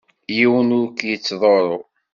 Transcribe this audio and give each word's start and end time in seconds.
Yiwen 0.35 0.69
ur 0.79 0.87
k-yettḍurru. 0.97 1.79